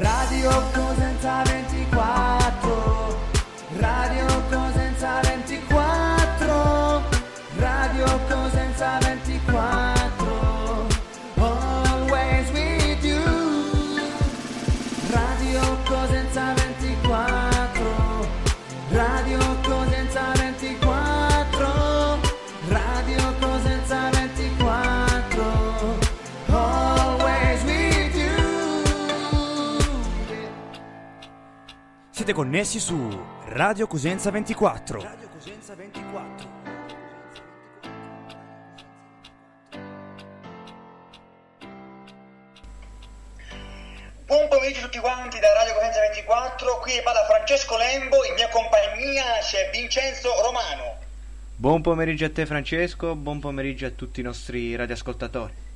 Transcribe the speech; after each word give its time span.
Radio 0.00 0.50
Cosenza 0.72 1.42
24 1.44 2.27
Siete 32.28 32.42
connessi 32.42 32.78
su 32.78 33.18
Radio 33.46 33.86
Cosenza 33.86 34.30
24. 34.30 35.00
Radio 35.00 35.28
Cosenza 35.30 35.74
24. 35.74 36.48
Buon 44.26 44.48
pomeriggio 44.50 44.80
a 44.80 44.82
tutti 44.82 44.98
quanti 44.98 45.38
da 45.38 45.54
Radio 45.54 45.72
Cosenza 45.72 46.00
24, 46.00 46.78
qui 46.80 47.00
parla 47.02 47.24
Francesco 47.24 47.78
Lembo, 47.78 48.22
in 48.26 48.34
mia 48.34 48.50
compagnia 48.50 49.38
c'è 49.40 49.70
Vincenzo 49.72 50.28
Romano. 50.42 50.98
Buon 51.56 51.80
pomeriggio 51.80 52.26
a 52.26 52.30
te 52.30 52.44
Francesco, 52.44 53.14
buon 53.14 53.40
pomeriggio 53.40 53.86
a 53.86 53.90
tutti 53.90 54.20
i 54.20 54.22
nostri 54.22 54.76
radioascoltatori. 54.76 55.67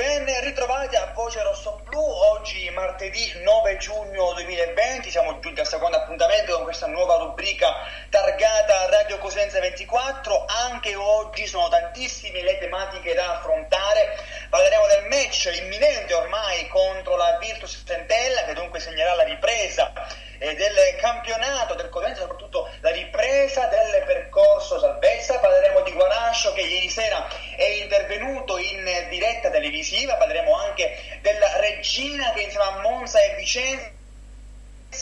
Ben 0.00 0.24
ritrovati 0.40 0.96
a 0.96 1.12
Voce 1.12 1.42
Rosso 1.42 1.78
Blu, 1.84 2.00
oggi 2.00 2.70
martedì 2.70 3.32
9 3.44 3.76
giugno 3.76 4.32
2020, 4.32 5.10
siamo 5.10 5.38
giunti 5.40 5.60
al 5.60 5.66
secondo 5.66 5.98
appuntamento 5.98 6.54
con 6.54 6.64
questa 6.64 6.86
nuova 6.86 7.16
rubrica 7.16 7.70
targata 8.08 8.88
Radio 8.88 9.18
Cosenza 9.18 9.60
24, 9.60 10.46
anche 10.70 10.94
oggi 10.94 11.46
sono 11.46 11.68
tantissime 11.68 12.42
le 12.42 12.56
tematiche 12.56 13.12
da 13.12 13.40
affrontare, 13.40 14.16
parleremo 14.48 14.86
del 14.86 15.04
match 15.10 15.50
imminente 15.60 16.14
ormai 16.14 16.66
contro 16.68 17.16
la 17.16 17.36
Virtus 17.38 17.82
Centella 17.86 18.44
che 18.44 18.54
dunque 18.54 18.80
segnerà 18.80 19.14
la 19.16 19.24
ripresa 19.24 19.92
eh, 20.40 20.54
del 20.54 20.96
campionato 20.98 21.74
del 21.74 21.90
Cosenza, 21.90 22.22
soprattutto 22.22 22.68
la 22.80 22.90
ripresa 22.90 23.66
del 23.66 24.02
percorso 24.04 24.78
salvezza, 24.78 25.38
parleremo 25.38 25.82
di 25.82 25.92
Guarascio 25.92 26.52
che 26.54 26.62
ieri 26.62 26.88
sera 26.88 27.28
è 27.56 27.64
intervenuto 27.82 28.56
in 28.56 28.84
diretta 29.10 29.50
televisiva, 29.50 30.14
parleremo 30.14 30.56
anche 30.56 31.18
della 31.20 31.58
Regina 31.58 32.32
che 32.32 32.40
insieme 32.40 32.64
a 32.64 32.80
Monza 32.80 33.20
e 33.20 33.36
Vicenza 33.36 33.98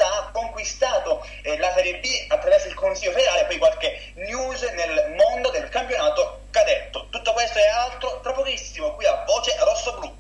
ha 0.00 0.30
conquistato 0.32 1.24
eh, 1.42 1.56
la 1.58 1.72
Serie 1.72 1.98
B 2.00 2.06
attraverso 2.28 2.66
il 2.66 2.74
Consiglio 2.74 3.12
federale, 3.12 3.44
poi 3.44 3.58
qualche 3.58 4.12
news 4.16 4.62
nel 4.62 5.14
mondo 5.16 5.50
del 5.50 5.68
campionato 5.68 6.46
cadetto. 6.50 7.06
Tutto 7.10 7.32
questo 7.32 7.58
e 7.58 7.68
altro 7.68 8.20
tra 8.20 8.32
pochissimo 8.32 8.94
qui 8.94 9.06
a 9.06 9.24
Voce 9.24 9.56
Rosso 9.60 9.98
Blu. 9.98 10.16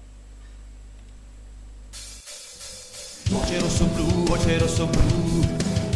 Voce 3.30 3.58
rosso 3.58 3.84
blu, 3.84 4.07
voce 4.28 4.58
rosso 4.58 4.86
blu, 4.86 5.40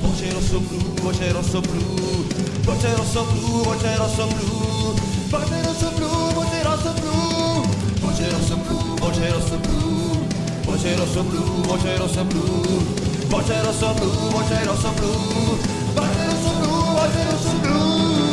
voce 0.00 0.32
rosso 0.32 0.58
blu, 0.60 0.78
voce 1.02 1.32
rosso 1.32 1.60
blu, 1.60 2.24
voce 2.64 2.94
rosso 2.96 3.24
blu, 3.24 3.62
voce 3.62 3.96
rosso 3.98 4.26
blu, 4.26 4.48
voce 4.72 5.60
rosso 5.62 5.90
blu, 5.90 6.08
voce 6.32 6.62
rosso 6.62 6.92
blu, 6.94 7.66
voce 8.00 8.30
rosso 8.30 8.56
blu, 8.56 8.96
voce 8.96 9.28
rosso 9.28 9.56
blu, 9.58 10.24
voce 10.64 10.96
rosso 10.96 11.22
blu, 11.22 11.62
voce 11.62 11.96
rosso 11.98 12.24
blu, 12.24 12.42
voce 13.28 13.60
rosso 13.62 13.92
blu, 13.92 14.10
voce 14.30 14.64
rosso 14.64 14.92
blu, 14.94 15.10
voce 15.94 16.24
rosso 16.24 16.50
blu, 16.52 16.72
voce 16.94 17.24
rosso 17.30 17.52
blu. 17.60 18.31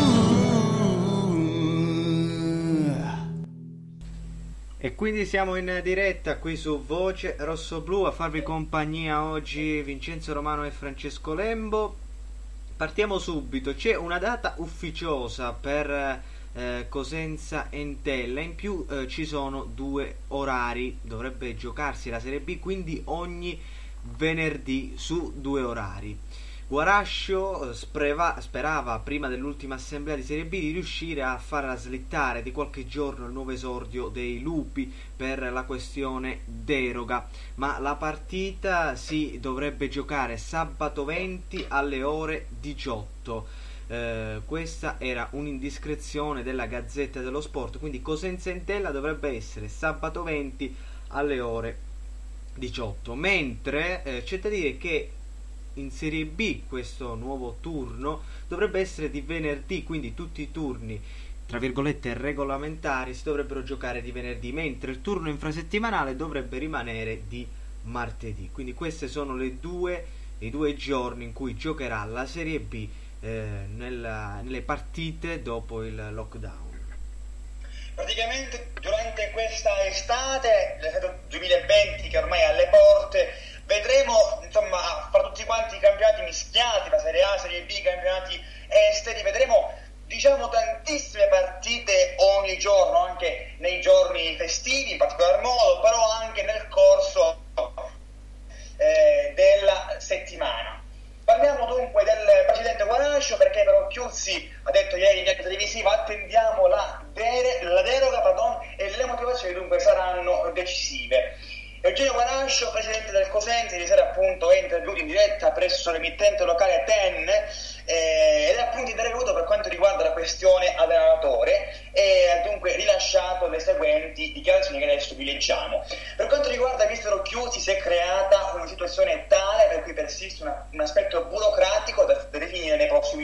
E 4.82 4.96
quindi 4.96 5.26
siamo 5.26 5.56
in 5.56 5.82
diretta 5.84 6.38
qui 6.38 6.56
su 6.56 6.86
Voce 6.86 7.36
Rosso 7.40 7.82
Blu 7.82 8.04
a 8.04 8.14
farvi 8.14 8.42
compagnia 8.42 9.26
oggi 9.26 9.82
Vincenzo 9.82 10.32
Romano 10.32 10.64
e 10.64 10.72
Francesco 10.72 11.34
Lembo. 11.34 11.98
Partiamo 12.78 13.20
subito, 13.20 13.76
c'è 13.76 13.98
una 13.98 14.20
data 14.20 14.54
ufficiosa 14.60 15.52
per 15.52 16.22
eh, 16.54 16.86
Cosenza 16.88 17.68
Entella, 17.70 18.40
in 18.40 18.56
più 18.56 18.86
eh, 18.90 19.06
ci 19.10 19.26
sono 19.26 19.66
due 19.66 20.20
orari, 20.28 20.98
dovrebbe 21.02 21.58
giocarsi 21.58 22.10
la 22.10 22.22
Serie 22.22 22.40
B, 22.40 22.58
quindi 22.60 23.02
ogni 23.04 23.60
venerdì 24.16 24.94
su 24.96 25.34
due 25.36 25.62
orari. 25.62 26.18
Guarascio 26.69 27.72
eh, 27.72 27.74
spreva- 27.74 28.40
sperava 28.40 29.00
prima 29.00 29.28
dell'ultima 29.28 29.74
assemblea 29.74 30.16
di 30.16 30.22
Serie 30.22 30.46
B 30.46 30.52
di 30.52 30.69
riuscire 30.69 31.24
a 31.24 31.35
far 31.40 31.75
slittare 31.80 32.44
di 32.44 32.52
qualche 32.52 32.85
giorno 32.85 33.25
il 33.25 33.31
nuovo 33.31 33.50
esordio 33.50 34.09
dei 34.09 34.40
lupi 34.40 34.94
per 35.16 35.52
la 35.52 35.63
questione 35.63 36.41
deroga, 36.46 37.28
ma 37.56 37.80
la 37.80 37.96
partita 37.96 38.96
si 38.96 39.40
dovrebbe 39.40 39.90
giocare 39.90 40.38
sabato 40.38 41.06
20 41.06 41.66
alle 41.69 42.03
ore 42.03 42.46
18. 42.59 43.47
Eh, 43.88 44.41
questa 44.46 44.97
era 45.00 45.28
un'indiscrezione 45.31 46.44
della 46.44 46.68
Gazzetta 46.68 47.22
dello 47.22 47.41
Sport, 47.41 47.80
quindi 47.80 48.03
Cosenza 48.03 48.51
Entella 48.51 48.91
dovrebbe 48.91 49.30
essere 49.30 49.69
sabato 49.69 50.22
20 50.22 50.75
alle 51.07 51.40
ore 51.40 51.78
18. 52.53 53.16
Mentre 53.16 54.03
eh, 54.03 54.22
c'è 54.22 54.38
da 54.38 54.50
dire 54.50 54.78
che 54.78 55.13
in 55.75 55.91
Serie 55.91 56.25
B 56.25 56.62
questo 56.68 57.16
nuovo 57.16 57.57
turno 57.62 58.24
dovrebbe 58.47 58.80
essere 58.80 59.09
di 59.09 59.22
venerdì, 59.22 59.84
quindi 59.84 60.13
tutti 60.13 60.41
i 60.41 60.52
turni 60.52 61.02
tra 61.50 61.57
virgolette 61.57 62.13
regolamentari 62.13 63.16
si 63.16 63.24
dovrebbero 63.24 63.63
giocare 63.63 64.03
di 64.03 64.12
venerdì, 64.12 64.52
mentre 64.52 64.91
il 64.91 65.02
turno 65.02 65.30
infrasettimanale 65.30 66.16
dovrebbe 66.16 66.59
rimanere 66.59 67.24
di 67.28 67.47
martedì. 67.85 68.52
Quindi 68.53 68.75
questi 68.75 69.07
sono 69.07 69.35
due, 69.59 70.06
i 70.40 70.52
due 70.52 70.75
giorni 70.75 71.24
in 71.24 71.34
cui 71.34 71.56
giocherà 71.56 72.03
la 72.06 72.28
Serie 72.28 72.59
B 72.59 72.88
eh, 73.22 73.66
nella- 73.75 74.41
nelle 74.44 74.62
partite 74.62 75.41
dopo 75.41 75.84
il 75.84 76.09
lockdown. 76.12 76.68
Praticamente 77.96 78.69
durante 78.80 79.31
questa 79.31 79.86
estate, 79.88 80.78
l'estate 80.80 81.19
2020 81.30 82.07
che 82.09 82.18
ormai 82.18 82.40
è 82.41 82.44
alle 82.44 82.69
porte, 82.69 83.19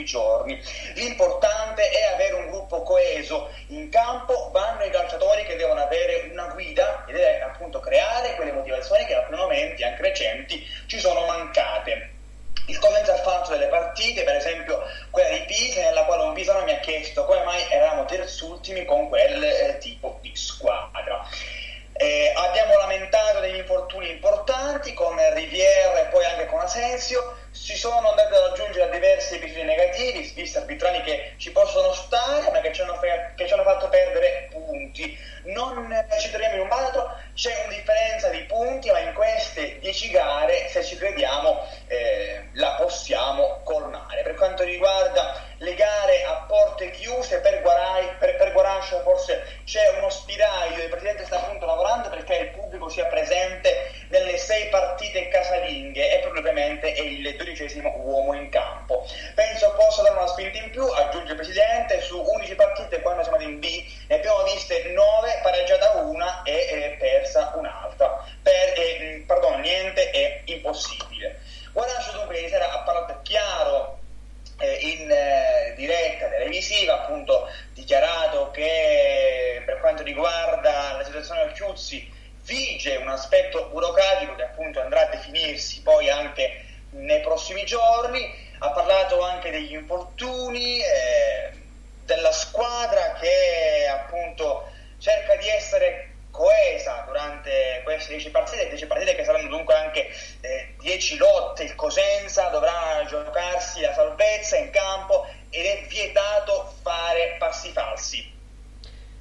giorni. 0.06 0.58
L'importante 0.94 1.90
è 1.90 2.14
avere 2.14 2.32
un 2.32 2.46
gruppo 2.46 2.82
coeso 2.82 3.50
in 3.68 3.90
campo, 3.90 4.48
vanno 4.52 4.84
i 4.84 4.90
calciatori 4.90 5.44
che 5.44 5.56
devono 5.56 5.82
avere 5.82 6.30
una 6.32 6.46
guida 6.46 7.04
ed 7.06 7.16
è 7.16 7.40
appunto 7.42 7.80
creare 7.80 8.34
quelle 8.36 8.52
motivazioni 8.52 9.04
che 9.04 9.12
in 9.12 9.18
alcuni 9.18 9.36
momenti, 9.38 9.84
anche 9.84 10.00
recenti, 10.00 10.66
ci 10.86 10.98
sono 10.98 11.26
mancate. 11.26 12.14
Il 12.68 12.78
Cosenza 12.78 13.12
ha 13.12 13.18
fatto 13.18 13.50
delle 13.50 13.66
partite, 13.66 14.24
per 14.24 14.36
esempio 14.36 14.82
quella 15.10 15.28
di 15.28 15.44
Pisa, 15.44 15.82
nella 15.82 16.04
quale 16.04 16.24
un 16.24 16.34
pisano 16.34 16.64
mi 16.64 16.72
ha 16.72 16.80
chiesto 16.80 17.24
come 17.24 17.44
mai 17.44 17.62
eravamo 17.70 18.06
terzultimi 18.06 18.84
con 18.84 19.08
quel 19.08 19.44
eh, 19.44 19.78
tipo 19.78 20.18
di 20.20 20.34
squadra. 20.34 21.24
Eh, 21.92 22.32
abbiamo 22.34 22.76
lamentato 22.76 23.38
degli 23.40 23.56
infortuni 23.56 24.10
importanti 24.10 24.92
con 24.92 25.16
Riviera 25.32 26.00
e 26.00 26.04
poi 26.06 26.24
anche 26.24 26.46
con 26.46 26.60
Asensio. 26.60 27.36
Si 27.56 27.74
sono 27.74 28.10
andati 28.10 28.34
ad 28.34 28.52
aggiungere 28.52 28.90
diversi 28.90 29.34
episodi 29.34 29.64
negativi, 29.64 30.32
visti 30.34 30.56
arbitrali 30.56 31.02
che 31.02 31.32
ci 31.36 31.50
possono 31.50 31.92
stare, 31.94 32.50
ma 32.52 32.60
che 32.60 32.72
ci 32.72 32.82
hanno, 32.82 32.94
fe- 32.94 33.32
che 33.34 33.46
ci 33.46 33.52
hanno 33.54 33.64
fatto 33.64 33.88
perdere 33.88 34.48
punti. 34.52 35.18
Non 35.46 35.88
ci 36.20 36.30
troviamo 36.30 36.54
in 36.54 36.60
un 36.60 36.68
baratro, 36.68 37.16
c'è 37.34 37.64
una 37.64 37.74
differenza 37.74 38.28
di 38.28 38.40
punti, 38.42 38.90
ma 38.90 39.00
in 39.00 39.14
queste 39.14 39.78
10 39.80 40.10
gare, 40.10 40.68
se 40.68 40.84
ci 40.84 40.96
crediamo, 40.96 41.66
eh, 41.86 42.50
la 42.54 42.76
possiamo 42.78 43.60
colmare. 43.64 44.22
Per 44.22 44.34
quanto 44.34 44.62
riguarda 44.62 45.42
le 45.58 45.74
gare 45.74 46.24
a 46.24 46.44
porte 46.46 46.90
chiuse, 46.90 47.40
per, 47.40 47.62
Guarai, 47.62 48.16
per, 48.18 48.36
per 48.36 48.52
forse 49.02 49.60
c'è 49.64 49.96
uno 49.98 50.10
spiraglio, 50.10 50.82
il 50.82 50.88
Presidente 50.88 51.24
sta 51.24 51.38
um 58.06 58.48
durante 98.06 98.14
queste 98.14 98.14
10 98.14 98.30
partite, 98.30 98.68
10 98.68 98.86
partite 98.86 99.14
che 99.14 99.24
saranno 99.24 99.48
dunque 99.48 99.74
anche 99.74 100.08
10 100.78 101.14
eh, 101.14 101.18
lotte, 101.18 101.64
il 101.64 101.74
Cosenza 101.74 102.48
dovrà 102.48 103.04
giocarsi 103.08 103.80
la 103.80 103.92
salvezza 103.92 104.56
in 104.56 104.70
campo 104.70 105.26
ed 105.50 105.64
è 105.64 105.86
vietato 105.88 106.74
fare 106.82 107.36
passi 107.38 107.70
falsi. 107.70 108.34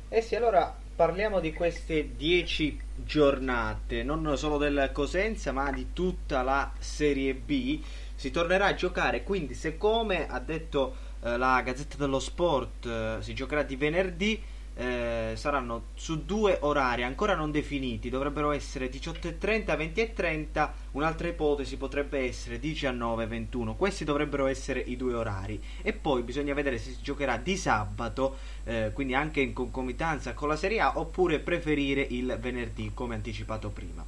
Eh 0.10 0.22
sì, 0.22 0.36
allora 0.36 0.74
parliamo 0.96 1.40
di 1.40 1.52
queste 1.54 2.16
10 2.16 2.80
giornate, 2.96 4.04
non 4.04 4.38
solo 4.38 4.58
del 4.58 4.92
Cosenza 4.94 5.52
ma 5.52 5.72
di 5.72 5.92
tutta 5.94 6.42
la 6.44 6.72
Serie 6.80 7.34
B. 7.34 7.81
Si 8.16 8.31
tornerà 8.31 8.68
a 8.68 8.76
giocare, 8.76 9.24
quindi 9.24 9.56
se 9.56 9.78
come 9.78 10.28
ha 10.30 10.40
detto 10.40 10.96
eh, 11.22 11.38
la 11.38 11.62
Gazzetta 11.62 11.98
dello 11.98 12.20
Sport 12.20 12.86
eh, 12.86 13.18
si 13.20 13.34
giocherà 13.34 13.64
di 13.64 13.76
venerdì, 13.76 14.42
eh, 14.75 15.33
saranno 15.36 15.86
su 15.94 16.25
due 16.25 16.57
orari 16.62 17.04
ancora 17.04 17.33
non 17.33 17.51
definiti, 17.51 18.10
dovrebbero 18.10 18.51
essere 18.51 18.89
18.30, 18.89 19.38
20.30, 19.66 20.69
un'altra 20.92 21.27
ipotesi 21.27 21.77
potrebbe 21.77 22.19
essere 22.19 22.60
19.21, 22.60 23.75
questi 23.75 24.04
dovrebbero 24.04 24.48
essere 24.48 24.80
i 24.80 24.98
due 24.98 25.13
orari 25.13 25.62
e 25.81 25.94
poi 25.94 26.24
bisogna 26.24 26.54
vedere 26.54 26.77
se 26.77 26.92
si 26.92 27.01
giocherà 27.01 27.38
di 27.38 27.56
sabato, 27.56 28.38
eh, 28.66 28.92
quindi 28.94 29.13
anche 29.13 29.39
in 29.39 29.54
concomitanza 29.54 30.33
con 30.33 30.50
la 30.50 30.57
Serie 30.57 30.81
A 30.81 30.98
oppure 30.98 31.39
preferire 31.39 32.01
il 32.01 32.38
venerdì 32.39 32.92
come 32.94 33.16
anticipato 33.16 33.69
prima. 33.69 34.06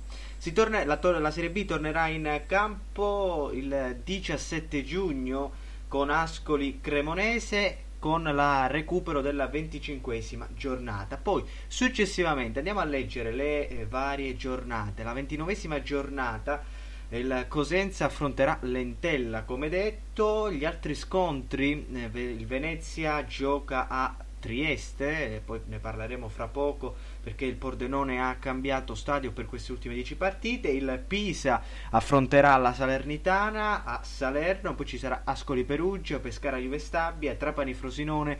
Torna, 0.54 0.84
la, 0.86 1.00
la 1.20 1.32
Serie 1.32 1.50
B 1.50 1.66
tornerà 1.66 2.08
in 2.08 2.44
campo 2.46 3.52
il 3.54 4.00
17 4.04 4.84
giugno 4.84 5.52
con 5.88 6.10
Ascoli 6.10 6.80
Cremonese 6.82 7.86
con 8.08 8.24
la 8.24 8.68
recupero 8.68 9.20
della 9.20 9.48
venticinquesima 9.48 10.48
giornata. 10.56 11.18
Poi 11.18 11.44
successivamente 11.68 12.60
andiamo 12.60 12.80
a 12.80 12.86
leggere 12.86 13.34
le 13.34 13.68
eh, 13.68 13.86
varie 13.86 14.38
giornate. 14.38 15.04
La 15.04 15.12
ventinovesima 15.12 15.82
giornata 15.82 16.64
il 17.10 17.48
Cosenza 17.50 18.06
affronterà 18.06 18.60
l'Entella, 18.62 19.44
come 19.44 19.68
detto, 19.68 20.50
gli 20.50 20.64
altri 20.64 20.96
scontri, 20.96 21.86
eh, 21.92 22.10
il 22.18 22.48
Venezia 22.48 23.26
gioca 23.26 23.90
a 23.90 24.16
Trieste, 24.40 25.42
poi 25.44 25.62
ne 25.66 25.80
parleremo 25.80 26.30
fra 26.30 26.48
poco 26.48 26.96
perché 27.22 27.46
il 27.46 27.56
Pordenone 27.56 28.22
ha 28.22 28.36
cambiato 28.36 28.96
stadio 28.96 29.32
per 29.32 29.46
queste 29.46 29.72
ultime 29.72 29.96
10 29.96 30.16
partite, 30.16 30.70
il 30.70 31.04
Pisa 31.06 31.62
affronterà 31.90 32.56
la 32.58 32.74
Salernitana 32.74 33.84
a 33.84 34.04
Salerno, 34.04 34.76
poi 34.76 34.86
ci 34.86 34.98
sarà 34.98 35.22
Ascoli 35.24 35.64
Perugia, 35.64 36.20
Pescara 36.20 36.58
Juve 36.58 36.80
Stabia, 36.80 37.36
Trapani 37.36 37.74
Frosinone, 37.74 38.40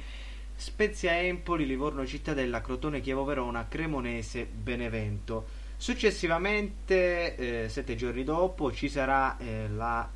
Spezia 0.56 1.18
Empoli, 1.18 1.66
Livorno 1.66 2.06
Cittadella, 2.06 2.62
Crotone 2.62 3.00
Chievo 3.00 3.24
Verona, 3.24 3.68
Cremonese 3.68 4.46
Benevento. 4.46 5.66
Successivamente, 5.78 7.36
eh, 7.36 7.70
sette 7.70 7.96
giorni 7.96 8.24
dopo, 8.24 8.72
ci 8.72 8.90
sarà 8.90 9.38
eh, 9.38 9.68
la 9.70 10.10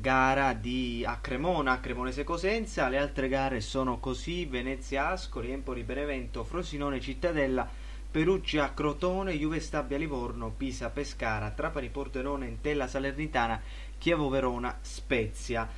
gara 0.00 0.52
di 0.52 1.04
a 1.06 1.18
Cremona, 1.18 1.80
Cremonese 1.80 2.24
Cosenza, 2.24 2.88
le 2.88 2.98
altre 2.98 3.28
gare 3.28 3.60
sono 3.60 3.98
così 3.98 4.44
Venezia 4.44 5.08
Ascoli, 5.08 5.50
Empoli 5.50 5.82
Benevento, 5.82 6.44
Frosinone 6.44 7.00
Cittadella, 7.00 7.68
Perugia 8.10 8.72
Crotone, 8.72 9.36
Juve 9.36 9.60
Stabia 9.60 9.98
Livorno, 9.98 10.52
Pisa 10.56 10.90
Pescara, 10.90 11.50
Trapani 11.50 11.88
Pordenone, 11.88 12.46
Entella 12.46 12.86
Salernitana, 12.86 13.60
Chievo 13.98 14.28
Verona, 14.28 14.78
Spezia. 14.80 15.68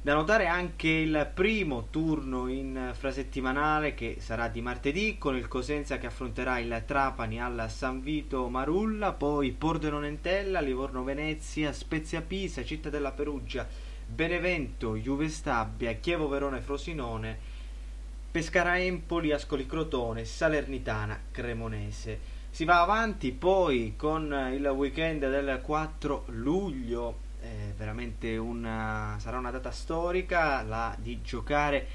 Da 0.00 0.14
notare 0.14 0.46
anche 0.46 0.88
il 0.88 1.28
primo 1.34 1.88
turno 1.90 2.46
in 2.46 2.92
frasettimanale 2.94 3.94
che 3.94 4.18
sarà 4.20 4.46
di 4.46 4.62
martedì 4.62 5.18
con 5.18 5.36
il 5.36 5.48
Cosenza 5.48 5.98
che 5.98 6.06
affronterà 6.06 6.60
il 6.60 6.84
Trapani 6.86 7.42
alla 7.42 7.68
San 7.68 8.00
Vito 8.00 8.48
Marulla, 8.48 9.12
poi 9.12 9.50
Pordenone 9.50 10.06
Entella, 10.06 10.60
Livorno 10.60 11.02
Venezia, 11.02 11.72
Spezia 11.72 12.22
Pisa, 12.22 12.64
Città 12.64 12.90
della 12.90 13.10
Perugia, 13.10 13.66
Benevento, 14.06 14.94
Juve 14.94 15.28
Stabia, 15.28 15.92
Chievo 15.94 16.28
Verona 16.28 16.58
e 16.58 16.62
Frosinone, 16.62 17.38
Pescara 18.30 18.78
Empoli, 18.78 19.32
Ascoli 19.32 19.66
Crotone, 19.66 20.24
Salernitana, 20.24 21.22
Cremonese. 21.32 22.36
Si 22.50 22.64
va 22.64 22.82
avanti 22.82 23.32
poi 23.32 23.94
con 23.96 24.32
il 24.54 24.64
weekend 24.68 25.28
del 25.28 25.60
4 25.60 26.26
luglio 26.28 27.26
eh, 27.40 27.74
veramente 27.76 28.36
una, 28.36 29.16
sarà 29.18 29.38
una 29.38 29.50
data 29.50 29.70
storica 29.70 30.62
la 30.62 30.94
di 30.98 31.20
giocare 31.22 31.86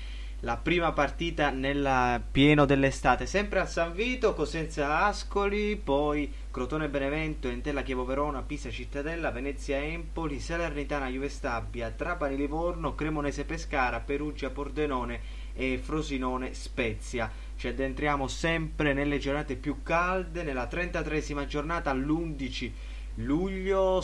la 0.44 0.58
prima 0.58 0.92
partita 0.92 1.52
nel 1.52 2.22
pieno 2.30 2.66
dell'estate, 2.66 3.26
sempre 3.26 3.60
a 3.60 3.66
San 3.66 3.94
Vito, 3.94 4.34
Cosenza 4.34 5.06
Ascoli, 5.06 5.78
poi 5.78 6.30
Crotone 6.52 6.90
Benevento, 6.90 7.48
Entella 7.48 7.82
Chievo 7.82 8.04
Verona, 8.04 8.42
Pisa 8.42 8.70
Cittadella, 8.70 9.32
Venezia 9.32 9.82
Empoli, 9.82 10.42
Salernitana 10.42 11.08
Juve 11.08 11.30
Stabia, 11.30 11.92
Trapani 11.92 12.36
Livorno, 12.36 12.94
Cremonese 12.94 13.46
Pescara, 13.46 14.02
Perugia 14.02 14.50
Pordenone 14.50 15.22
e 15.54 15.80
Frosinone 15.82 16.54
Spezia. 16.54 17.32
Ci 17.56 17.70
addentriamo 17.70 18.28
sempre 18.28 18.92
nelle 18.92 19.20
giornate 19.20 19.56
più 19.56 19.82
calde, 19.82 20.44
nella 20.44 20.68
33esima 20.70 21.46
giornata 21.46 21.90
all'11 21.90 22.72
luglio. 23.16 24.04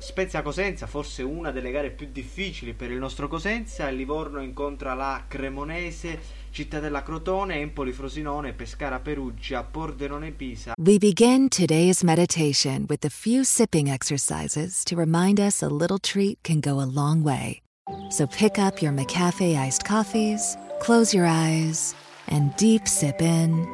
Spezia 0.00 0.42
Cosenza, 0.42 0.86
forse 0.86 1.22
una 1.22 1.50
delle 1.50 1.72
gare 1.72 1.90
più 1.90 2.08
difficili 2.12 2.72
per 2.72 2.92
il 2.92 2.98
nostro 2.98 3.26
Cosenza. 3.26 3.88
Livorno 3.88 4.40
incontra 4.40 4.94
la 4.94 5.24
Cremonese, 5.26 6.20
Cittadella 6.50 7.02
Crotone, 7.02 7.56
Empoli 7.56 7.92
Frosinone, 7.92 8.52
Pescara 8.52 9.00
Perugia, 9.00 9.64
Pordenone 9.64 10.30
Pisa. 10.30 10.74
We 10.78 10.98
begin 10.98 11.48
today's 11.48 12.02
meditation 12.02 12.86
with 12.88 13.04
a 13.04 13.10
few 13.10 13.42
sipping 13.42 13.90
exercises 13.90 14.84
to 14.84 14.94
remind 14.96 15.40
us 15.40 15.62
a 15.62 15.68
little 15.68 15.98
treat 15.98 16.38
can 16.42 16.60
go 16.60 16.80
a 16.80 16.86
long 16.86 17.24
way. 17.24 17.60
So 18.08 18.26
pick 18.26 18.58
up 18.58 18.80
your 18.80 18.92
McCafe 18.92 19.56
iced 19.56 19.84
coffees, 19.84 20.56
close 20.80 21.12
your 21.12 21.26
eyes, 21.26 21.94
and 22.28 22.54
deep 22.56 22.86
sip 22.86 23.20
in. 23.20 23.66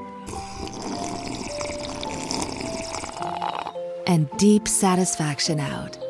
And 4.06 4.28
deep 4.38 4.68
satisfaction 4.68 5.60
out. 5.60 6.03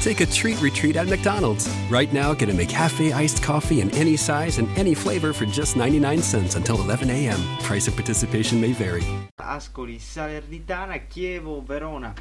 Take 0.00 0.20
a 0.20 0.26
treat 0.26 0.60
retreat 0.62 0.96
at 0.96 1.08
McDonald's. 1.08 1.68
Right 1.90 2.10
now, 2.12 2.32
get 2.32 2.48
a 2.48 2.52
McCafe 2.52 3.12
iced 3.12 3.42
coffee 3.42 3.80
in 3.80 3.90
any 3.90 4.16
size 4.16 4.58
and 4.58 4.68
any 4.78 4.94
flavor 4.94 5.32
for 5.32 5.44
just 5.44 5.76
99 5.76 6.22
cents 6.22 6.54
until 6.54 6.80
11 6.80 7.10
a.m. 7.10 7.38
Price 7.62 7.88
of 7.88 7.94
participation 7.94 8.60
may 8.60 8.72
vary. 8.72 9.04
Ascoli, 9.40 9.98
Salernitana, 9.98 11.00
Chievo, 11.08 11.62
Verona, 11.64 12.14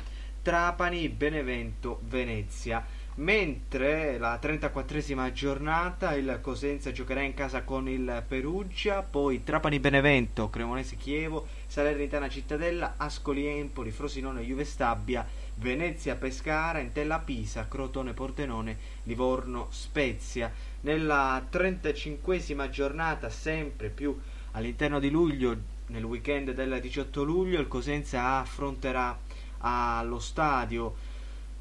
Trapani, 0.43 1.07
Benevento, 1.07 1.99
Venezia. 2.09 2.85
Mentre 3.19 4.19
la 4.19 4.39
34esima 4.39 5.31
giornata 5.31 6.13
il 6.13 6.37
Cosenza 6.39 6.91
giocherà 6.91 7.21
in 7.21 7.33
casa 7.33 7.63
con 7.63 7.89
il 7.89 8.23
Perugia, 8.27 9.01
poi 9.01 9.43
Trapani 9.43 9.79
Benevento, 9.79 10.51
Cremonese 10.51 10.97
Chievo, 10.97 11.47
Salernitana 11.65 12.29
Cittadella, 12.29 12.93
Ascoli 12.97 13.47
Empoli, 13.47 13.89
Frosinone 13.89 14.41
Juve 14.41 14.65
Stabia, 14.65 15.25
Venezia 15.59 16.15
Pescara, 16.15 16.79
Entella 16.79 17.19
Pisa, 17.19 17.67
Crotone 17.67 18.13
Pordenone, 18.13 18.77
Livorno 19.03 19.67
Spezia. 19.71 20.51
Nella 20.81 21.43
35esima 21.51 22.69
giornata, 22.69 23.29
sempre 23.29 23.89
più 23.89 24.17
all'interno 24.51 24.99
di 24.99 25.09
luglio, 25.09 25.57
nel 25.87 26.03
weekend 26.03 26.51
del 26.51 26.79
18 26.79 27.23
luglio, 27.23 27.59
il 27.59 27.67
Cosenza 27.67 28.37
affronterà 28.37 29.17
allo 29.59 30.19
stadio 30.19 30.95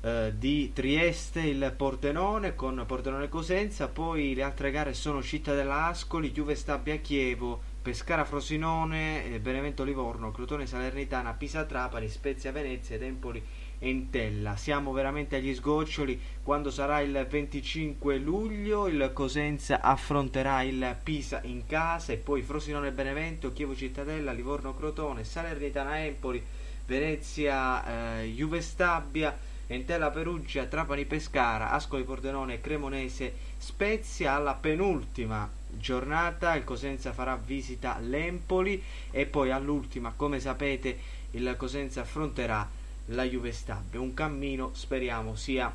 eh, 0.03 0.35
di 0.37 0.73
Trieste 0.75 1.41
il 1.41 1.73
Pordenone 1.75 2.55
con 2.55 2.85
Pordenone 2.87 3.29
Cosenza, 3.29 3.89
poi 3.89 4.35
le 4.35 4.43
altre 4.43 4.71
gare 4.71 4.93
sono 4.93 5.23
Cittadella 5.23 5.87
Ascoli, 5.87 6.33
Juve 6.33 6.55
Stabia 6.55 6.97
Chievo, 6.97 7.61
Pescara 7.81 8.25
Frosinone, 8.25 9.25
eh, 9.25 9.41
Benevento 9.41 9.85
Livorno, 9.85 10.33
Crotone 10.33 10.67
Salernitana, 10.67 11.33
Pisa 11.33 11.65
Trapani, 11.65 12.09
Spezia 12.09 12.53
Venezia 12.53 12.97
ed 12.97 13.03
Empoli 13.03 13.43
Entella. 13.79 14.57
Siamo 14.57 14.93
veramente 14.93 15.37
agli 15.37 15.55
sgoccioli 15.55 16.21
quando 16.43 16.71
sarà 16.71 17.01
il 17.01 17.27
25 17.29 18.17
luglio 18.19 18.87
il 18.87 19.11
Cosenza 19.13 19.81
affronterà 19.81 20.63
il 20.63 20.97
Pisa 21.03 21.41
in 21.45 21.67
casa 21.67 22.13
e 22.13 22.17
poi 22.17 22.43
Frosinone 22.43 22.93
Benevento, 22.93 23.53
Chievo 23.53 23.75
Cittadella, 23.75 24.33
Livorno 24.33 24.75
Crotone, 24.75 25.25
Salernitana 25.25 26.05
Empoli, 26.05 26.43
Venezia 26.87 28.21
eh, 28.21 28.27
Juve 28.27 28.61
Stabia 28.61 29.37
Entella 29.69 30.13
Perugia, 30.13 30.67
Trapani 30.67 31.05
Pescara, 31.07 31.73
Ascoli 31.73 32.05
Pordenone, 32.05 32.61
Cremonese, 32.61 33.35
Spezia 33.59 34.35
alla 34.35 34.55
penultima 34.55 35.51
giornata 35.69 36.55
il 36.55 36.63
Cosenza 36.63 37.13
farà 37.13 37.37
visita 37.37 37.97
all'Empoli 37.97 38.81
e 39.11 39.27
poi 39.27 39.51
all'ultima 39.51 40.13
come 40.15 40.39
sapete 40.39 40.99
il 41.33 41.55
Cosenza 41.59 42.03
affronterà 42.03 42.69
la 43.07 43.25
Juve 43.25 43.53
Stabia 43.53 44.01
un 44.01 44.15
cammino 44.15 44.73
speriamo 44.75 45.37
sia 45.37 45.73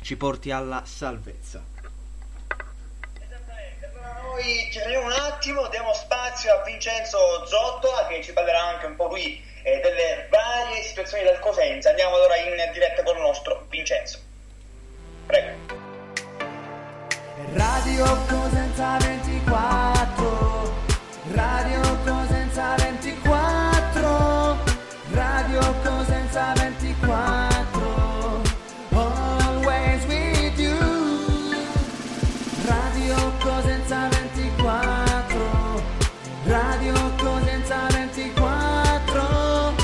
ci 0.00 0.16
porti 0.16 0.50
alla 0.50 0.82
salvezza 0.84 1.62
noi 4.22 4.68
ci 4.70 4.78
fermiamo 4.78 5.06
un 5.06 5.12
attimo 5.12 5.68
diamo 5.68 5.92
spazio 5.94 6.52
a 6.52 6.62
Vincenzo 6.64 7.46
Zottola 7.46 8.06
che 8.08 8.22
ci 8.22 8.32
parlerà 8.32 8.62
anche 8.62 8.86
un 8.86 8.96
po' 8.96 9.08
lui 9.08 9.54
eh, 9.66 9.80
delle 9.80 10.28
varie 10.30 10.80
situazioni 10.82 11.24
del 11.24 11.40
Cosenza. 11.40 11.90
Andiamo 11.90 12.14
allora 12.14 12.36
in 12.36 12.54
diretta 12.72 13.02
con 13.02 13.16
il 13.16 13.22
nostro 13.22 13.66
Vincenzo. 13.68 14.18
Prego. 15.26 15.84
Radio 17.52 18.04
Cosenza 18.28 18.96
24 18.98 19.95
Cosenza 26.36 26.52
24 26.52 28.42
Always 28.92 30.04
with 30.06 30.58
you 30.58 30.76
Radio 32.68 33.16
Cosenza 33.40 34.10
24 34.10 35.82
Radio 36.44 36.92
Cosenza 37.16 37.86
24 37.88 39.74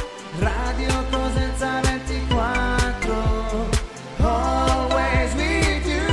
Radio 0.40 1.04
Cosenza 1.10 1.80
24 1.80 3.70
Always 4.18 5.34
with 5.34 5.86
you 5.86 6.04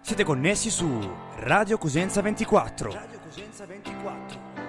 Siete 0.00 0.24
connessi 0.24 0.70
su 0.70 0.88
Radio 1.36 1.76
Cosenza 1.76 2.22
24. 2.22 2.92
Radio 2.92 3.18
Cosenza 3.22 3.66
24. 3.66 4.61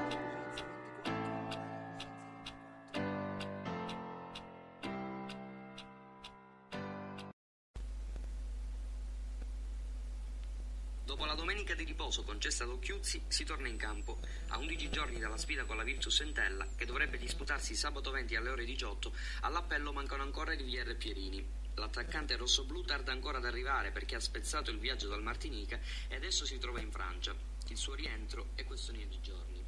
Ad 12.48 12.70
Occhiuzzi, 12.70 13.24
si 13.28 13.46
torna 13.46 13.70
in 13.70 13.78
campo. 13.78 14.20
A 14.50 14.58
11 14.58 14.90
giorni 14.90 15.18
dalla 15.18 15.38
sfida 15.38 15.64
con 15.64 15.78
la 15.78 15.84
Virtus 15.84 16.20
Entella, 16.20 16.68
che 16.76 16.86
dovrebbe 16.86 17.18
disputarsi 17.18 17.74
sabato 17.74 18.12
20 18.12 18.36
alle 18.36 18.50
ore 18.50 18.66
18, 18.66 19.14
all'appello 19.42 19.94
mancano 19.94 20.24
ancora 20.24 20.54
Riviere 20.54 20.92
e 20.92 20.96
Pierini. 20.96 21.46
L'attaccante 21.76 22.36
rossoblu 22.36 22.84
tarda 22.84 23.14
ancora 23.14 23.38
ad 23.38 23.46
arrivare 23.46 23.92
perché 23.92 24.16
ha 24.16 24.20
spezzato 24.20 24.72
il 24.72 24.80
viaggio 24.80 25.08
dal 25.08 25.24
Martinica 25.24 25.80
e 26.10 26.16
adesso 26.16 26.46
si 26.46 26.58
trova 26.58 26.82
in 26.82 26.92
Francia. 26.92 27.34
Il 27.70 27.78
suo 27.78 27.94
rientro 27.94 28.50
è 28.56 28.66
questione 28.66 29.08
di 29.08 29.22
giorni. 29.22 29.63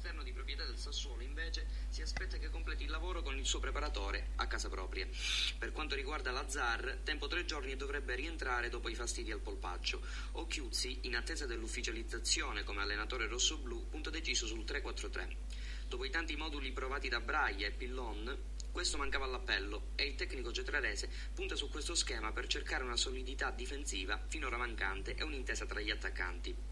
Per 0.00 0.08
l'esterno 0.08 0.22
di 0.22 0.32
proprietà 0.32 0.64
del 0.64 0.78
Sassuolo, 0.78 1.22
invece, 1.22 1.66
si 1.90 2.00
aspetta 2.00 2.38
che 2.38 2.48
completi 2.48 2.84
il 2.84 2.90
lavoro 2.90 3.20
con 3.20 3.36
il 3.36 3.44
suo 3.44 3.58
preparatore 3.58 4.30
a 4.36 4.46
casa 4.46 4.70
propria. 4.70 5.06
Per 5.58 5.72
quanto 5.72 5.94
riguarda 5.94 6.30
Lazzar, 6.30 7.00
tempo 7.04 7.26
tre 7.26 7.44
giorni 7.44 7.76
dovrebbe 7.76 8.14
rientrare 8.14 8.70
dopo 8.70 8.88
i 8.88 8.94
fastidi 8.94 9.30
al 9.30 9.40
polpaccio. 9.40 10.00
Occhiuzzi, 10.32 11.00
in 11.02 11.16
attesa 11.16 11.44
dell'ufficializzazione 11.44 12.64
come 12.64 12.80
allenatore 12.80 13.26
rossoblu, 13.26 13.90
punta 13.90 14.08
deciso 14.08 14.46
sul 14.46 14.64
3-4-3. 14.64 15.36
Dopo 15.86 16.06
i 16.06 16.10
tanti 16.10 16.34
moduli 16.34 16.72
provati 16.72 17.10
da 17.10 17.20
Braia 17.20 17.66
e 17.66 17.72
Pillon, 17.72 18.38
questo 18.72 18.96
mancava 18.96 19.26
all'appello 19.26 19.90
e 19.96 20.04
il 20.04 20.14
tecnico 20.14 20.50
cetrarese 20.50 21.10
punta 21.34 21.56
su 21.56 21.68
questo 21.68 21.94
schema 21.94 22.32
per 22.32 22.46
cercare 22.46 22.84
una 22.84 22.96
solidità 22.96 23.50
difensiva 23.50 24.18
finora 24.28 24.56
mancante 24.56 25.14
e 25.14 25.22
un'intesa 25.24 25.66
tra 25.66 25.80
gli 25.80 25.90
attaccanti. 25.90 26.69